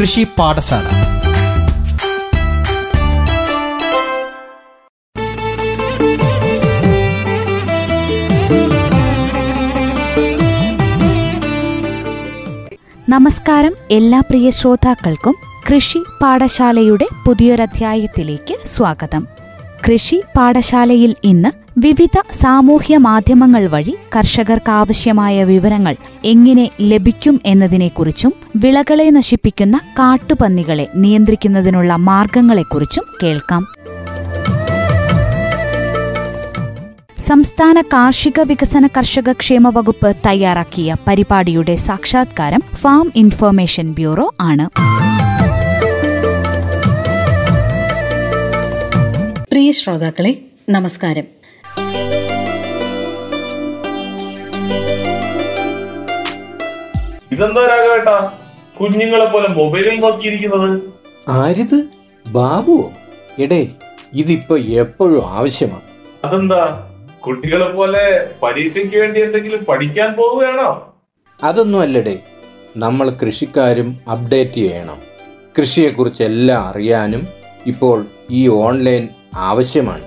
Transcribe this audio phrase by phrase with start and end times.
[0.00, 0.86] കൃഷി പാഠശാല.
[13.08, 15.34] നമസ്കാരം എല്ലാ പ്രിയ ശ്രോതാക്കൾക്കും
[15.70, 19.33] കൃഷി പാഠശാലയുടെ പുതിയൊരധ്യായത്തിലേക്ക് സ്വാഗതം.
[19.88, 30.88] കൃഷി പാഠശാലയിൽ ഇന്ന് വിവിധ സാമൂഹ്യ മാധ്യമങ്ങൾ വഴി കർഷകർക്കാവശ്യമായ വിവരങ്ങൾ എങ്ങനെ ലഭിക്കും എന്നതിനെക്കുറിച്ചും വിളകളെ നശിപ്പിക്കുന്ന കാട്ടുപന്നികളെ
[30.94, 33.64] നിയന്ത്രിക്കുന്നതിനുള്ള മാർഗങ്ങളെക്കുറിച്ചും കേൾക്കാം.
[37.18, 44.83] സംസ്ഥാന കാർഷിക വികസന കർഷക ക്ഷേമ വകുപ്പ് തയ്യാറാക്കിയ പരിപാടിയുടെ സാക്ഷാത്കാരം ഫാം ഇൻഫർമേഷൻ ബ്യൂറോ ആണ്.
[49.54, 50.36] പ്രിയ ശ്രോതാക്കളെ
[50.68, 51.22] നമസ്കാരം.
[57.32, 58.32] ഇതെന്താ രാഘവേട്ടാ?
[58.80, 60.80] കുഞ്ഞുങ്ങളെ പോലെ മൊബൈലിൽ നോക്കിയിരിക്കുന്നത്?
[61.28, 61.84] ആരിത്?
[62.28, 62.92] ബാബുവോ?
[63.38, 63.68] എടേ
[64.12, 65.82] ഇതിപ്പോ എപ്പോഴും ആവശ്യമാണ്
[66.24, 66.90] അതെന്താ?
[67.26, 70.94] കുട്ടികളെ പോലെ പരീക്ഷയ്ക്ക് വേണ്ടി എന്തെങ്കിലും പഠിക്കാൻ പോവുകയാണോ?
[71.42, 72.18] അതൊന്നും അല്ലടേ.
[72.76, 74.98] നമ്മൾ കൃഷിക്കാരും അപ്ഡേറ്റ് ചെയ്യണം.
[75.58, 77.28] കൃഷിയെക്കുറിച്ച് എല്ലാം അറിയാനും
[77.66, 80.02] ഇപ്പോൾ ഈ ഓൺലൈൻ ആവശ്യമാണ്.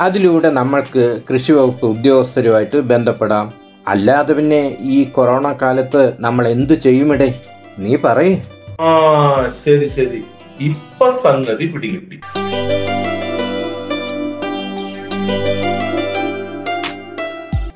[0.00, 3.52] അതിലൂടെ നമ്മൾക്ക് കൃഷി വകുപ്പ് ഉദ്യോഗസ്ഥരുമായിട്ട് ബന്ധപ്പെടാം.
[3.88, 7.40] അല്ലാതെ പിന്നെ ഈ കൊറോണ കാലത്ത് നമ്മൾ എന്തു ചെയ്യുമിടെ?
[7.78, 8.42] നീ പറയേ.
[8.80, 10.24] ആ ശരി ശരി.
[10.60, 12.20] ഇപ്പൊ സംഗതി പിടികിട്ടി.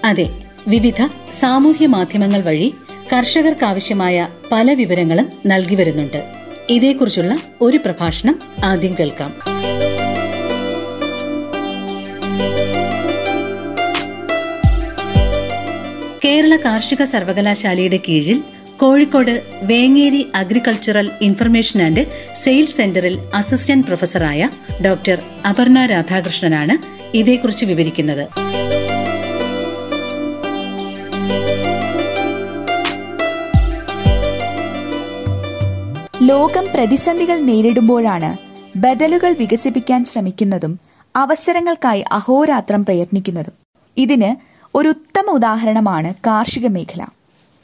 [0.04, 0.30] അതെ
[0.68, 1.06] വിവിധ
[1.40, 2.74] സാമൂഹ്യ മാധ്യമങ്ങൾ വഴി
[3.12, 6.24] കർഷകർക്കാവശ്യമായ പല വിവരങ്ങളും നൽകി വരുന്നുണ്ട്.
[6.68, 9.53] ഇതേക്കുറിച്ചുള്ള ഒരു പ്രഭാഷണം ആദ്യം കേൾക്കാം.
[16.34, 18.38] കേരള കാർഷിക സർവകലാശാലയുടെ കീഴിൽ
[18.76, 22.02] Kozhikode Vengeri agricultural information and
[22.42, 24.48] sales സെന്ററിൽ അസിസ്റ്റന്റ് പ്രൊഫസറായ
[24.84, 25.18] ഡോക്ടർ
[25.48, 26.74] അപർണ രാധാകൃഷ്ണനാണ്
[27.16, 28.24] ഇതേക്കുറിച്ച് വിവരിക്കുന്നത്.
[36.22, 38.32] ലോകം പ്രതിസന്ധികൾ നേരിടുമ്പോഴാണ്
[38.78, 40.80] ബദലുകൾ വികസിപ്പിക്കാൻ ശ്രമിക്കുന്നതും
[41.16, 43.54] അവസരങ്ങൾക്കായി അഹോരാത്രം പ്രയത്നിക്കുന്നതും.
[43.96, 47.02] ഇതിന് ഒരു ഉത്തമ ഉദാഹരണമാണ് കാർഷിക മേഖല.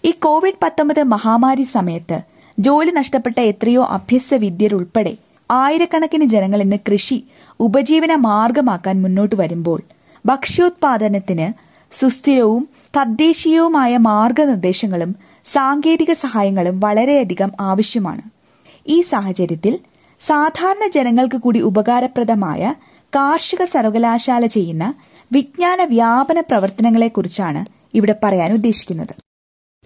[0.04, 2.18] ഈ കോവിഡ് പത്തൊമ്പത് മഹാമാരി സമയത്ത്
[2.58, 5.16] ജോലി നഷ്ടപ്പെട്ട എത്രയോ അഭ്യസ്ത വിദ്യരുൾപ്പെടെ
[5.50, 7.18] ആയിരക്കണക്കിന് ജനങ്ങൾ ഇന്ന് കൃഷി
[7.60, 9.80] ഉപജീവന മാർഗമാക്കാൻ മുന്നോട്ട് വരുമ്പോൾ
[10.26, 11.48] ഭക്ഷ്യോത്പാദനത്തിന്
[11.92, 18.22] സുസ്ഥിരവും തദ്ദേശീയവുമായ മാർഗനിർദ്ദേശങ്ങളും സാങ്കേതിക സഹായങ്ങളും വളരെയധികം ആവശ്യമാണ്.
[18.86, 19.74] ഈ സാഹചര്യത്തിൽ
[20.20, 22.62] സാധാരണ ജനങ്ങൾക്ക് കൂടി ഉപകാരപ്രദമായ
[23.12, 24.84] കാർഷിക സർവകലാശാല ചെയ്യുന്ന
[25.32, 27.60] വിജ്ഞാന വ്യാപന പ്രവർത്തനങ്ങളെക്കുറിച്ചാണ്
[27.94, 29.14] ഇവിടെ പറയാൻ ഉദ്ദേശിക്കുന്നത്.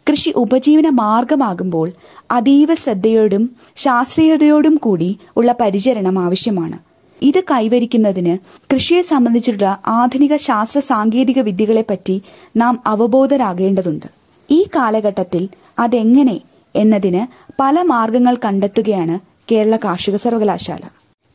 [0.06, 1.92] കൃഷി ഉപജീവന മാർഗമാകുമ്പോൾ
[2.30, 6.78] അതീവ ശ്രദ്ധയോടും ശാസ്ത്രീയതയോടും കൂടി ഉള്ള പരിചരണം ആവശ്യമാണ്.
[7.22, 8.38] ഇത് കൈവരിക്കുന്നതിന്
[8.74, 12.22] കൃഷിയെ സംബന്ധിച്ചുള്ള ആധുനിക ശാസ്ത്ര സാങ്കേതിക വിദ്യകളെപ്പറ്റി
[12.56, 14.06] നാം അവബോധരാകേണ്ടതുണ്ട്.
[14.50, 16.40] ഈ കാലഘട്ടത്തിൽ അതെങ്ങനെ
[16.74, 17.22] എന്നതിന്
[17.60, 19.18] പല മാർഗങ്ങൾ കണ്ടെത്തുകയാണ്
[19.52, 20.80] കേരള കാർഷിക സർവകലാശാല.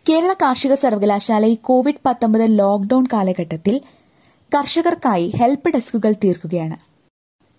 [0.10, 3.82] കേരള കാർഷിക സർവകലാശാല ഈ കോവിഡ് പത്തൊമ്പത് ലോക്ഡൌൺ കാലഘട്ടത്തിൽ
[4.56, 6.78] കർഷകർക്കായി ഹെൽപ്പ് ഡെസ്കുകൾ തീർക്കുകയാണ്.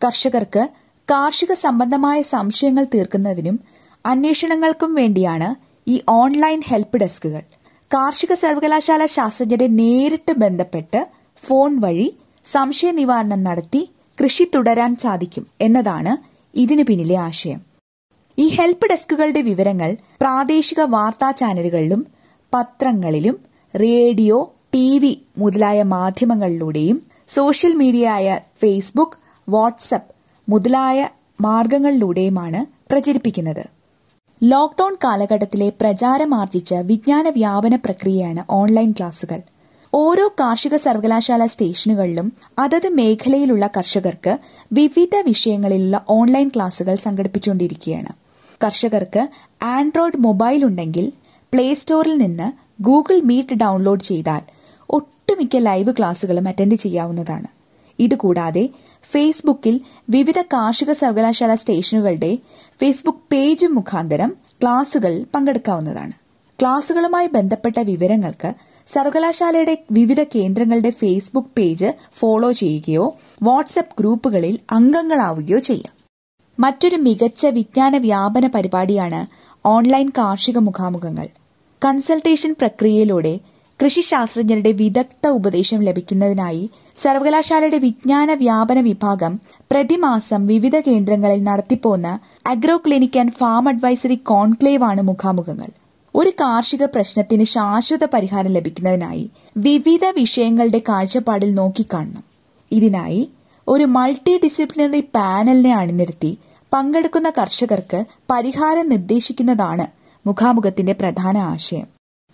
[0.04, 0.68] കർഷകർക്ക്
[1.10, 3.60] കാർഷിക സംബന്ധമായ സംശയങ്ങൾ തീർക്കുന്നതിനും
[4.06, 5.48] അന്വേഷണങ്ങൾക്കും വേണ്ടിയാണ്
[5.90, 7.42] ഈ ഓൺലൈൻ ഹെൽപ്പ് ഡെസ്കുകൾ.
[7.94, 11.06] കാർഷിക സർവകലാശാല ശാസ്ത്രജ്ഞരെ നേരിട്ട് ബന്ധപ്പെട്ട്
[11.46, 12.08] ഫോൺ വഴി
[12.44, 13.90] സംശയ നിവാരണം നടത്തി
[14.24, 16.12] കൃഷി തുടരാൻ സാധിക്കും എന്നതാണ്
[16.58, 17.60] ഇതിനു പിന്നിലെ ആശയം.
[18.38, 22.06] ഈ ഹെൽപ്പ് ഡെസ്കുകളുടെ വിവരങ്ങൾ പ്രാദേശിക വാർത്താ ചാനലുകളിലും
[22.54, 23.36] പത്രങ്ങളിലും
[23.74, 24.38] റേഡിയോ
[24.72, 30.14] ടി വി മുതലായ മാധ്യമങ്ങളിലൂടെയും സോഷ്യൽ മീഡിയയായ ഫേസ്ബുക്ക് വാട്സപ്പ്
[30.50, 31.08] മുതലായ
[31.40, 33.64] മാർഗങ്ങളിലൂടെയുമാണ് പ്രചരിപ്പിക്കുന്നത്.
[34.42, 39.40] ലോക്ഡൌൺ കാലഘട്ടത്തിലെ പ്രചാരമാർജിച്ച വിജ്ഞാന വ്യാപന പ്രക്രിയയാണ് ഓൺലൈൻ ക്ലാസുകൾ.
[39.94, 44.38] ഓരോ കാർഷിക സർവകലാശാല സ്റ്റേഷനുകളിലും അതത് മേഖലയിലുള്ള കർഷകർക്ക്
[44.72, 48.12] വിവിധ വിഷയങ്ങളിലുള്ള ഓൺലൈൻ ക്ലാസുകൾ സംഘടിപ്പിച്ചുകൊണ്ടിരിക്കുകയാണ്.
[48.64, 49.28] കർഷകർക്ക്
[49.62, 51.12] ആൻഡ്രോയിഡ് മൊബൈൽ ഉണ്ടെങ്കിൽ
[51.52, 52.48] പ്ലേ സ്റ്റോറിൽ നിന്ന്
[52.82, 54.59] ഗൂഗിൾ മീറ്റ് ഡൗൺലോഡ് ചെയ്താൽ
[55.30, 57.46] ഒട്ടുമിക്ക ലൈവ് ക്ലാസുകളും അറ്റൻഡ് ചെയ്യാവുന്നതാണ്.
[57.98, 58.68] ഇതുകൂടാതെ
[59.10, 59.80] ഫേസ്ബുക്കിൽ
[60.10, 62.38] വിവിധ കാർഷിക സർവകലാശാല സ്റ്റേഷനുകളുടെ
[62.80, 66.12] ഫേസ്ബുക്ക് പേജ് മുഖാന്തരം ക്ലാസുകൾ പങ്കെടുക്കാവുന്നതാണ്.
[66.60, 68.54] ക്ലാസുകളുമായി ബന്ധപ്പെട്ട വിവരങ്ങൾക്ക്
[68.88, 75.94] സർവകലാശാലയുടെ വിവിധ കേന്ദ്രങ്ങളുടെ ഫേസ്ബുക്ക് പേജ് ഫോളോ ചെയ്യുകയോ വാട്സപ്പ് ഗ്രൂപ്പുകളിൽ അംഗങ്ങളാവുകയോ ചെയ്യാം.
[76.60, 79.26] മറ്റൊരു മികച്ച വിജ്ഞാന വ്യാപന പരിപാടിയാണ്
[79.68, 81.28] ഓൺലൈൻ കാർഷിക മുഖാമുഖങ്ങൾ.
[81.84, 83.38] കൺസൾട്ടേഷൻ പ്രക്രിയയിലൂടെ
[83.84, 89.40] കൃഷിശാസ്ത്രജ്ഞരുടെ വിദഗ്ധ ഉപദേശം ലഭിക്കുന്നതിനായി സർവകലാശാലയുടെ വിജ്ഞാന വ്യാപന വിഭാഗം
[89.70, 95.68] പ്രതിമാസം വിവിധ കേന്ദ്രങ്ങളിൽ നടത്തിപ്പോന്ന agro clinic and farm advisory conclave ആണ് മുഖാമുഖങ്ങൾ.
[96.14, 102.24] ഒരു കാർഷിക പ്രശ്നത്തിന് ശാശ്വത പരിഹാരം ലഭിക്കുന്നതിനായി വിവിധ വിഷയങ്ങളുടെ കാഴ്ചപ്പാടിൽ നോക്കിക്കാണണം.
[102.72, 103.28] ഇതിനായി
[103.68, 106.38] ഒരു മൾട്ടി ഡിസിപ്ലിനറി പാനലിനെ അണിനിരത്തി
[106.72, 109.86] പങ്കെടുക്കുന്ന കർഷകർക്ക് പരിഹാരം നിർദ്ദേശിക്കുന്നതാണ്
[110.26, 111.86] മുഖാമുഖത്തിന്റെ പ്രധാന ആശയം.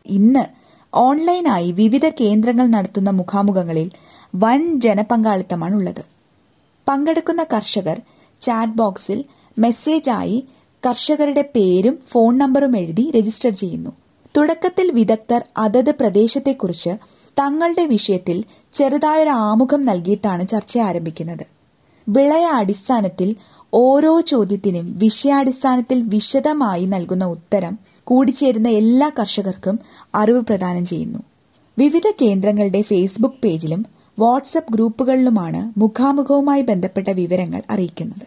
[0.06, 3.88] ഇന്ന് ഓൺലൈനായി വിവിധ കേന്ദ്രങ്ങൾ നടത്തുന്ന മുഖാമുഖങ്ങളിൽ
[4.36, 6.02] വൻ ജനപങ്കാളിത്തമാണ് ഉള്ളത്
[6.88, 8.00] പങ്കെടുക്കുന്ന കർഷകർ
[8.42, 9.24] ചാറ്റ് ബോക്സിൽ
[9.58, 10.48] മെസ്സേജായി
[10.86, 13.90] കർഷകരുടെ പേരും ഫോൺ നമ്പറും എഴുതി രജിസ്റ്റർ ചെയ്യുന്നു.
[14.36, 16.90] തുടക്കത്തിൽ വിദഗ്ധർ അതത് പ്രദേശത്തെക്കുറിച്ച്
[17.36, 21.44] തങ്ങളുടെ വിഷയത്തിൽ ചെറുതായൊരു ആമുഖം നൽകിയിട്ടാണ് ചർച്ച ആരംഭിക്കുന്നത്.
[22.08, 23.36] വിളയ അടിസ്ഥാനത്തിൽ
[23.74, 29.76] ഓരോ ചോദ്യത്തിനും വിഷയാടിസ്ഥാനത്തിൽ വിശദമായി നൽകുന്ന ഉത്തരം കൂടിച്ചേരുന്ന എല്ലാ കർഷകർക്കും
[30.16, 31.18] അറിവ് പ്രദാനം ചെയ്യുന്നു.
[31.78, 33.86] വിവിധ കേന്ദ്രങ്ങളുടെ ഫേസ്ബുക്ക് പേജിലും
[34.18, 38.26] വാട്സപ്പ് ഗ്രൂപ്പുകളിലുമാണ് മുഖാമുഖവുമായി ബന്ധപ്പെട്ട വിവരങ്ങൾ അറിയിക്കുന്നത്.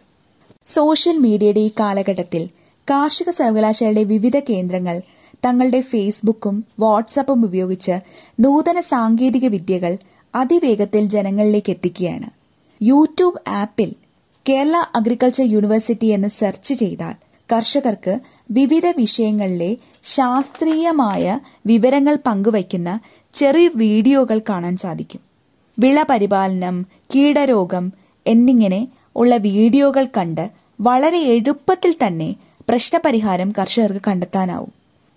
[0.68, 2.50] സോഷ്യൽ മീഡിയയുടെ ഈ കാലഘട്ടത്തിൽ
[2.90, 5.02] കാർഷിക സർവകലാശാലയുടെ വിവിധ കേന്ദ്രങ്ങൾ
[5.46, 7.96] തങ്ങളുടെ ഫേസ്ബുക്കും വാട്സപ്പും ഉപയോഗിച്ച്
[8.40, 9.98] നൂതന സാങ്കേതിക വിദ്യകൾ
[10.36, 12.30] അതിവേഗത്തിൽ ജനങ്ങളിലേക്ക് എത്തിക്കുകയാണ്.
[12.82, 13.90] യൂട്യൂബ് ആപ്പിൽ
[14.50, 17.16] കേരള അഗ്രികൾച്ചർ യൂണിവേഴ്സിറ്റി എന്ന് സെർച്ച് ചെയ്താൽ
[17.50, 18.14] കർഷകർക്ക്
[18.50, 19.72] വിവിധ വിഷയങ്ങളിലെ
[20.04, 21.24] ശാസ്ത്രീയമായ
[21.66, 22.90] വിവരങ്ങൾ പങ്കുവയ്ക്കുന്ന
[23.34, 25.22] ചെറിയ വീഡിയോകൾ കാണാൻ സാധിക്കും.
[25.78, 26.78] വിള പരിപാലനം
[27.14, 27.86] കീടരോഗം
[28.26, 28.80] എന്നിങ്ങനെ
[29.16, 30.46] ഉള്ള വീഡിയോകൾ കണ്ട്
[30.80, 32.30] വളരെ എളുപ്പത്തിൽ തന്നെ
[32.70, 34.72] പ്രശ്നപരിഹാരം കർഷകർക്ക് കണ്ടെത്താനാവും.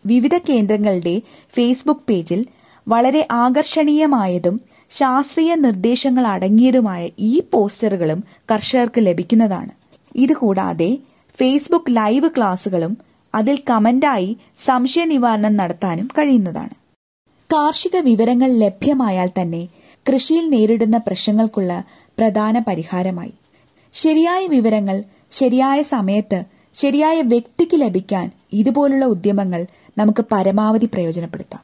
[0.05, 1.15] വിവിധ കേന്ദ്രങ്ങളുടെ
[1.55, 2.41] ഫേസ്ബുക്ക് പേജിൽ
[2.87, 4.57] വളരെ ആകർഷണീയമായതും
[4.91, 8.21] ശാസ്ത്രീയ നിർദ്ദേശങ്ങൾ അടങ്ങിയതുമായ ഈ പോസ്റ്ററുകളും
[8.53, 9.73] കർഷകർക്ക് ലഭിക്കുന്നതാണ്.
[10.17, 10.91] ഇതുകൂടാതെ
[11.39, 12.95] ഫേസ്ബുക്ക് ലൈവ് ക്ലാസുകളും
[13.35, 16.71] അതിൽ കമന്റായി സംശയ നിവാരണം നടത്താനും കഴിയുന്നതാണ്.
[17.53, 19.69] കാർഷിക വിവരങ്ങൾ ലഭ്യമായാൽ തന്നെ
[20.13, 21.85] കൃഷിയിൽ നേരിടുന്ന പ്രശ്നങ്ങൾക്കുള്ള
[22.19, 23.35] പ്രധാന പരിഹാരമായി.
[23.93, 25.03] ശരിയായ വിവരങ്ങൾ
[25.33, 26.45] ശരിയായ സമയത്ത്
[26.75, 29.67] ശരിയായ വ്യക്തിക്ക് ലഭിക്കാൻ ഇതുപോലുള്ള ഉദ്യമങ്ങൾ
[29.99, 31.61] നമുക്ക് പരമാവധി പ്രയോജനപ്പെടുത്താം.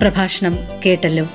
[0.00, 1.26] പ്രഭാഷണം കേട്ടല്ലോ.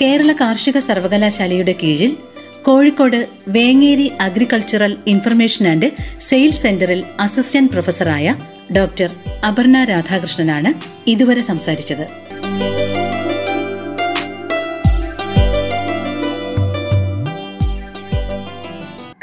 [0.00, 2.16] കേരള കാർഷിക സർവകലാശാലയുടെ കീഴിൽ
[2.62, 5.90] Kozhikode Vengeri agricultural information and
[6.28, 8.36] sales സെന്ററിൽ അസിസ്റ്റന്റ് പ്രൊഫസറായ
[8.76, 9.10] ഡോക്ടർ
[9.46, 10.70] അപർണ രാധാകൃഷ്ണനാണ്
[11.10, 12.06] ഇതുവരെ സംസാരിച്ചത്.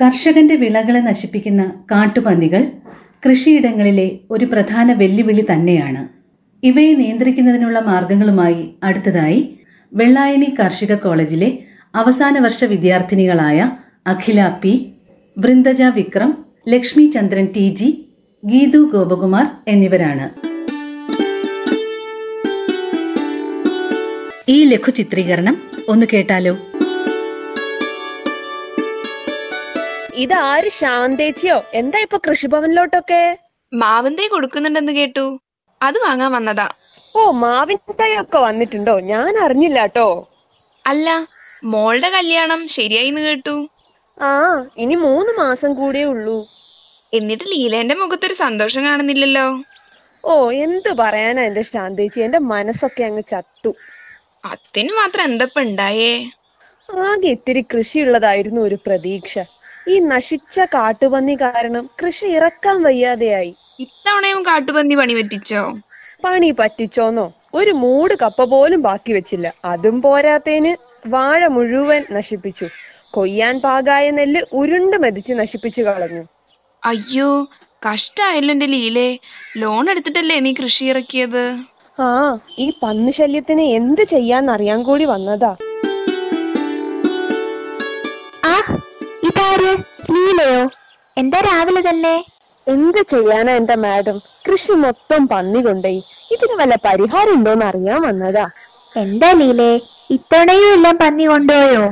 [0.02, 2.64] കർഷകന്റെ വിളകളെ നശിപ്പിക്കുന്ന കാട്ടുപന്നികൾ
[3.26, 6.08] കൃഷിയിടങ്ങളിലെ ഒരു പ്രധാന വെല്ലുവിളി തന്നെയാണ്.
[6.64, 9.58] ഇവയെ നിയന്ത്രിക്കുന്നതിനുള്ള മാർഗങ്ങളുമായി അടുത്തതായി
[9.94, 11.60] വെള്ളായണി കാർഷിക കോളേജിലെ
[11.96, 13.72] അവസാന വർഷ വിദ്യാർത്ഥിനികളായ
[14.08, 14.94] Akhila P
[15.38, 17.90] Vrindaja Vikram Lakshmi Chandran T G
[18.46, 20.28] Geethu Gopakumar എന്നിവരാണ്.
[24.50, 25.56] ഈ ലഘു ചിത്രീകരണം
[25.90, 26.54] ഒന്ന് കേട്ടാലോ?
[30.16, 31.64] ഇതാര് ശാന്തേച്ചിയോ?
[31.74, 33.38] എന്താ ഇപ്പൊ കൃഷിഭവനിലോട്ടൊക്കെ?
[33.74, 35.40] മാവന്തേ കൊടുക്കുന്നുണ്ടെന്ന് കേട്ടു.
[35.82, 36.70] അത് വാങ്ങാൻ വന്നതാ.
[37.16, 39.00] ഓ മാവിൻ തൈയൊക്കെ വന്നിട്ടുണ്ടോ?
[39.12, 40.08] ഞാൻ അറിഞ്ഞില്ല കേട്ടോ
[40.86, 41.08] അല്ല
[41.64, 43.56] മോളുടെ കല്യാണം ശരിയായിന്ന് കേട്ടു.
[44.18, 44.30] ആ
[44.78, 46.38] ഇനി മൂന്ന് മാസം കൂടിയേ ഉള്ളൂ.
[47.14, 49.48] എന്നിട്ട് ലീലേന്റെ മുഖത്തൊരു സന്തോഷം കാണുന്നില്ലല്ലോ.
[50.24, 50.34] ഓ
[50.66, 52.20] എന്ത് പറയാനാ എന്റെ ശാന്തേച്ചി?
[52.20, 53.72] എന്റെ മനസ്സൊക്കെ അങ്ങ് ചത്തു.
[54.46, 56.14] അതിന് മാത്രം എന്തപ്പ ഉണ്ടായേ?
[56.90, 59.34] ആകെ ഇത്തിരി കൃഷിയുള്ളതായിരുന്നു ഒരു പ്രതീക്ഷ.
[59.88, 63.52] ഈ നശിച്ച കാട്ടുപന്നി കാരണം കൃഷി ഇറക്കാൻ വയ്യാതെയായി.
[63.80, 65.64] ഇത്തവണയും കാട്ടുപന്നി പണി പറ്റിച്ചോ?
[66.24, 67.34] പണി പറ്റിച്ചോന്നോ?
[67.54, 69.54] ഒരു മൂട് കപ്പ പോലും ബാക്കി വെച്ചില്ല.
[69.66, 70.72] അതും പോരാത്തേന്
[71.08, 72.66] വാഴ മുഴുവൻ നശിപ്പിച്ചു.
[73.12, 76.24] കൊയ്യാൻ പാകായ നെല്ല് ഉരുണ്ട് മെതിച്ച് നശിപ്പിച്ചു കളഞ്ഞു.
[76.86, 77.48] അയ്യോ
[77.88, 79.18] കഷ്ടായല്ലോ എന്റെ ലീലേ.
[79.58, 81.44] ലോൺ എടുത്തിട്ടല്ലേ നീ കൃഷി ഇറക്കിയത്?
[82.00, 85.56] ആ ഈ പന്ന് ശല്യത്തിന് എന്ത് ചെയ്യാന്നറിയാൻ കൂടി വന്നതാ.
[88.46, 88.56] ആ
[89.24, 89.72] ഇതാര്?
[90.12, 90.70] ലീലയോ?
[91.18, 92.26] എന്താ രാവിലെ തന്നെ?
[92.68, 94.22] എന്ത് ചെയ്യാനാ എന്റെ മാഡം?
[94.52, 98.50] കൃഷി മൊത്തം പന്നി കൊണ്ടോയി ഇതിന് വല്ല പരിഹാരം ഉണ്ടോന്ന് അറിയാൻ വന്നതാ.
[98.98, 99.80] എന്താ ലീലേ?
[100.10, 101.92] ഇത്തവണയും എല്ലാം പന്നി കൊണ്ടുപോയോ?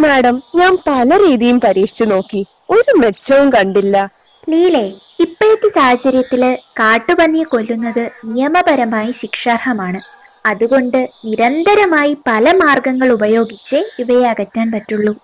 [0.00, 2.46] മാഡം ഞാൻ പല രീതിയും പരീക്ഷിച്ചു നോക്കി.
[2.70, 4.10] ഒരു മെച്ചവും കണ്ടില്ല.
[4.50, 10.00] ലീലേ ഇപ്പോഴത്തെ സാഹചര്യത്തിൽ കാട്ടുപന്നിയെ കൊല്ലുന്നത് നിയമപരമായി ശിക്ഷാർഹമാണ്.
[10.46, 15.14] അതുകൊണ്ട് നിരന്തരമായി പല മാർഗങ്ങൾ ഉപയോഗിച്ച് ഇവയെ അകറ്റാൻ പറ്റുള്ളൂ.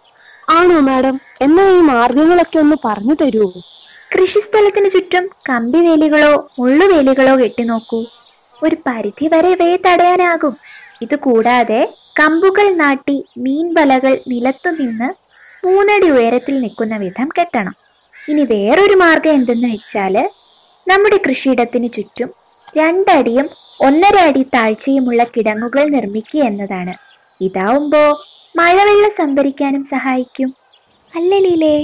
[0.50, 1.20] ആണോ മാഡം?
[1.40, 3.62] എന്നാ ഈ മാർഗങ്ങളൊക്കെ ഒന്ന് പറഞ്ഞു തരുമോ
[4.10, 8.00] കൃഷിസ്ഥലത്തിന് ചുറ്റും കമ്പിവേലികളോ കെട്ടി കെട്ടിനോക്കൂ.
[8.62, 10.54] ഒരു പരിധി വരെ ഇവയെ തടയാനാകും.
[11.00, 11.80] ഇത് കൂടാതെ
[12.20, 15.08] കമ്പുകൾ നാട്ടി മീൻവലകൾ നിലത്തു നിന്ന്
[15.62, 17.74] മൂന്നടി ഉയരത്തിൽ നിൽക്കുന്ന വിധം കെട്ടണം.
[18.28, 20.14] ഇനി വേറൊരു മാർഗം എന്തെന്ന് വെച്ചാൽ
[20.86, 22.30] നമ്മുടെ കൃഷിയിടത്തിന് ചുറ്റും
[22.76, 23.46] രണ്ടടിയും
[23.80, 26.94] ഒന്നര അടി താഴ്ചയുമുള്ള കിടങ്ങുകൾ നിർമ്മിക്കുക എന്നതാണ്.
[27.40, 28.02] ഇതാവുമ്പോ
[28.54, 30.50] മഴവെള്ളം സംഭരിക്കാനും സഹായിക്കും.
[31.14, 31.76] അല്ലലീലേ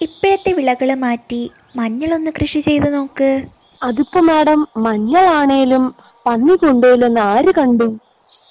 [0.00, 1.42] ഇപ്പോഴത്തെ വിളകൾ മാറ്റി
[1.76, 3.42] മഞ്ഞളൊന്ന് കൃഷി ചെയ്തു നോക്ക്.
[3.82, 5.94] അതിപ്പോ മാഡം മഞ്ഞളാണേലും
[6.26, 7.98] പന്നി കൊണ്ടുപോയില്ലെന്ന് ആര് കണ്ടു?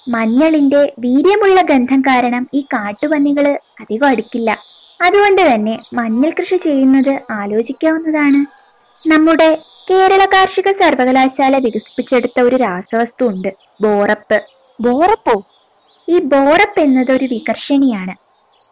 [0.08, 4.56] മഞ്ഞളിന്റെ വീര്യമുള്ള ഗന്ധം കാരണം ഈ കാട്ടുപന്നികൾ അധികം അടുക്കില്ല.
[5.02, 8.40] അതുകൊണ്ട് തന്നെ മഞ്ഞൾ കൃഷി ചെയ്യുന്നത് ആലോചിക്കാവുന്നതാണ്.
[9.08, 9.58] നമ്മുടെ
[9.90, 14.42] കേരള കാർഷിക സർവകലാശാല വികസിപ്പിച്ചെടുത്ത ഒരു രാസവസ്തു ഉണ്ട് ബോറപ്പ്.
[14.80, 15.42] ബോറപ്പോ?
[16.08, 18.14] ഈ ബോറപ്പ് എന്നത് ഒരു വികർഷണിയാണ്.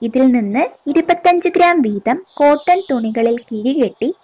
[0.04, 4.14] ഇതിൽ നിന്ന് ഇരുപത്തഞ്ച് ഗ്രാം വീതം കോട്ടൺ തുണികളിൽ കിഴികെട്ടി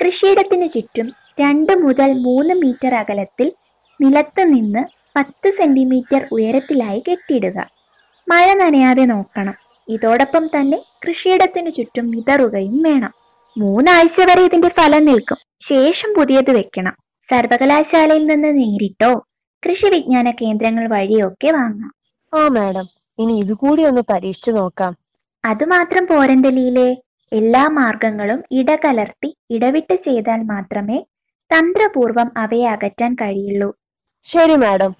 [0.00, 1.06] കൃഷിയിടത്തിനു ചുറ്റും
[1.40, 3.52] രണ്ട് മുതൽ മൂന്ന് മീറ്റർ അകലത്തിൽ
[4.00, 4.82] നിലത്ത് നിന്ന്
[5.16, 7.58] പത്ത് സെന്റിമീറ്റർ ഉയരത്തിലായി കെട്ടിയിടുക.
[8.28, 9.54] മഴ നനയാതെ നോക്കണം.
[9.88, 13.12] ഇതോടൊപ്പം തന്നെ കൃഷിയിടത്തിനു ചുറ്റും വിതറുകയും വേണം.
[13.56, 15.36] മൂന്നാഴ്ച വരെ ഇതിന്റെ ഫലം നിൽക്കും.
[15.60, 16.94] ശേഷം പുതിയത് വെക്കണം.
[17.28, 19.10] സർവകലാശാലയിൽ നിന്ന് നേരിട്ടോ
[19.62, 21.92] കൃഷി വിജ്ഞാന കേന്ദ്രങ്ങൾ വഴിയൊക്കെ വാങ്ങാം.
[22.32, 22.86] ഓ മാഡം.
[23.18, 24.92] ഇനി ഇതുകൂടി ഒന്ന് പരീക്ഷിച്ചു നോക്കാം.
[25.44, 26.88] അതുമാത്രം പോരന്തലിയിലെ
[27.32, 30.98] എല്ലാ മാർഗങ്ങളും ഇടകലർത്തി ഇടവിട്ട് ചെയ്താൽ മാത്രമേ
[31.50, 33.68] തന്ത്രപൂർവം അവയെ അകറ്റാൻ കഴിയുള്ളൂ.
[34.26, 34.92] ശരി മാഡം.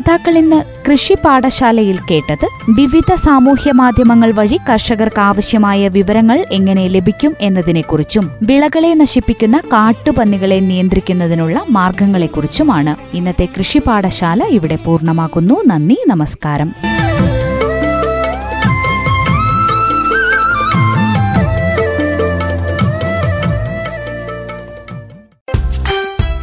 [0.00, 8.30] ശ്രോതാക്കൾ ഇന്ന് കൃഷി പാഠശാലയിൽ കേട്ടത് വിവിധ സാമൂഹ്യ മാധ്യമങ്ങൾ വഴി കർഷകർക്ക് ആവശ്യമായ വിവരങ്ങൾ എങ്ങനെ ലഭിക്കും എന്നതിനെക്കുറിച്ചും
[8.42, 13.16] വിളകളെ നശിപ്പിക്കുന്ന കാട്ടുപന്നികളെ നിയന്ത്രിക്കുന്നതിനുള്ള മാർഗങ്ങളെക്കുറിച്ചുമാണ്.
[13.16, 15.64] ഇന്നത്തെ കൃഷി പാഠശാല ഇവിടെ പൂർണമാക്കുന്നു.
[15.66, 16.72] നന്ദി നമസ്കാരം.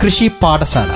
[0.06, 0.92] കൃഷി പാഠശാല.